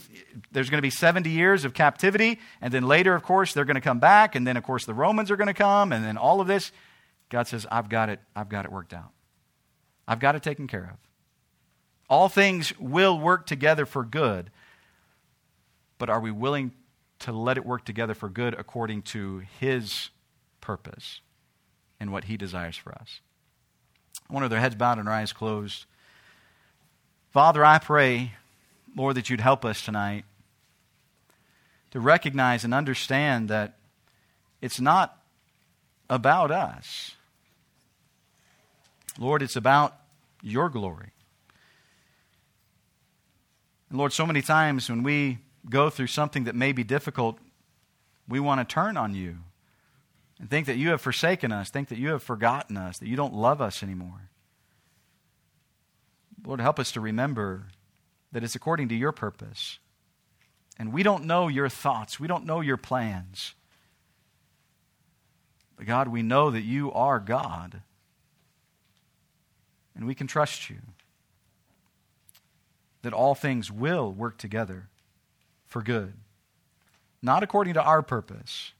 [0.51, 3.76] there's going to be 70 years of captivity, and then later, of course, they're going
[3.76, 6.18] to come back, and then, of course, the Romans are going to come, and then
[6.18, 6.72] all of this.
[7.30, 9.11] God says, I've got it, I've got it worked out.
[10.07, 10.97] I've got it taken care of.
[12.09, 14.51] All things will work together for good,
[15.97, 16.71] but are we willing
[17.19, 20.09] to let it work together for good according to His
[20.61, 21.21] purpose
[21.99, 23.21] and what He desires for us?
[24.28, 25.86] One of their heads bowed and their eyes closed.
[27.32, 28.34] Father, I pray,
[28.95, 30.26] Lord, that you'd help us tonight
[31.91, 33.78] to recognize and understand that
[34.61, 35.17] it's not
[36.09, 37.14] about us.
[39.18, 39.95] Lord, it's about
[40.41, 41.11] your glory.
[43.89, 45.39] And Lord, so many times when we
[45.70, 47.38] go through something that may be difficult,
[48.28, 49.38] we want to turn on you
[50.39, 53.16] and think that you have forsaken us, think that you have forgotten us, that you
[53.16, 54.30] don't love us anymore.
[56.45, 57.68] Lord, help us to remember
[58.32, 59.80] that it's according to your purpose.
[60.78, 63.53] And we don't know your thoughts, we don't know your plans.
[65.78, 67.82] But God, we know that you are God,
[69.95, 70.77] and we can trust you.
[73.01, 74.89] That all things will work together
[75.65, 76.13] for good.
[77.21, 78.73] Not according to our purpose,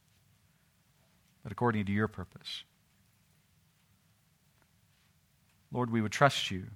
[1.44, 2.64] but according to your purpose.
[5.72, 6.68] Lord, we would trust you.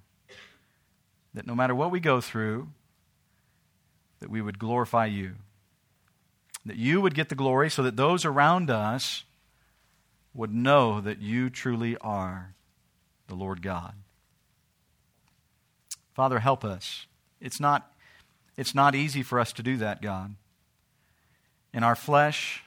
[1.33, 2.69] That no matter what we go through,
[4.19, 5.35] that we would glorify you.
[6.65, 9.23] That you would get the glory so that those around us
[10.33, 12.53] would know that you truly are
[13.27, 13.93] the Lord God.
[16.19, 17.07] Father, help us.
[17.39, 17.93] It's not,
[18.57, 20.35] it's not easy for us to do that, God.
[21.73, 22.61] In our flesh,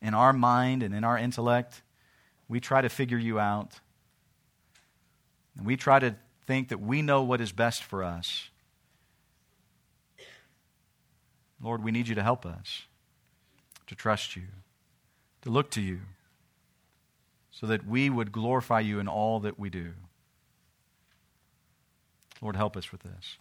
[0.00, 1.80] in our mind, and in our intellect,
[2.48, 3.78] we try to figure you out.
[5.56, 6.16] And we try to
[6.48, 8.50] think that we know what is best for us.
[11.62, 12.86] Lord, we need you to help us,
[13.86, 14.48] to trust you,
[15.42, 16.00] to look to you,
[17.52, 19.92] so that we would glorify you in all that we do.
[22.42, 23.38] Lord, help us with this.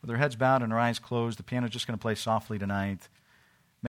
[0.00, 2.14] With our heads bowed and our eyes closed, the piano is just going to play
[2.14, 3.08] softly tonight.